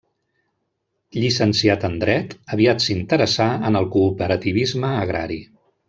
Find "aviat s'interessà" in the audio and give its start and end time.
2.57-3.47